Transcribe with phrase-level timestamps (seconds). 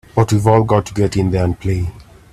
[0.15, 1.85] But we've all got to get in there and play!